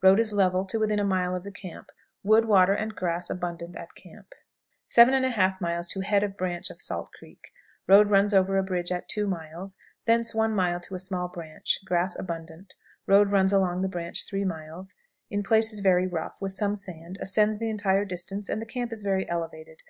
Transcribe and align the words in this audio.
Road 0.00 0.18
is 0.18 0.32
level 0.32 0.64
to 0.64 0.78
within 0.78 0.98
a 0.98 1.04
mile 1.04 1.36
of 1.36 1.44
the 1.44 1.50
camp. 1.52 1.90
Wood, 2.22 2.46
water, 2.46 2.72
and 2.72 2.94
grass 2.96 3.28
abundant 3.28 3.76
at 3.76 3.94
camp. 3.94 4.28
7 4.86 5.12
1/2. 5.12 6.02
Head 6.04 6.22
of 6.22 6.38
Branch 6.38 6.70
of 6.70 6.80
Salt 6.80 7.10
Creek. 7.12 7.52
Road 7.86 8.08
runs 8.08 8.32
over 8.32 8.56
a 8.56 8.62
ridge 8.62 8.90
at 8.90 9.10
2 9.10 9.26
miles, 9.26 9.76
thence 10.06 10.34
one 10.34 10.54
mile 10.54 10.80
to 10.80 10.94
a 10.94 10.98
small 10.98 11.28
branch. 11.28 11.80
Grass 11.84 12.18
abundant. 12.18 12.76
Road 13.06 13.30
runs 13.30 13.52
along 13.52 13.82
the 13.82 13.88
branch 13.88 14.26
3 14.26 14.42
miles; 14.42 14.94
in 15.28 15.42
places 15.42 15.80
very 15.80 16.06
rough, 16.06 16.40
with 16.40 16.52
some 16.52 16.74
sand; 16.76 17.18
ascends 17.20 17.58
the 17.58 17.68
entire 17.68 18.06
distance, 18.06 18.48
and 18.48 18.62
the 18.62 18.64
camp 18.64 18.90
is 18.90 19.02
very 19.02 19.28
elevated. 19.28 19.82